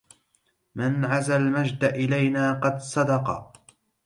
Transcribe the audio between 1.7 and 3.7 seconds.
إلينا قد صدق